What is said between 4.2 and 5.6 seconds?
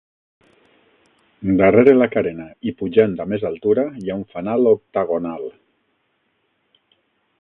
un fanal octagonal.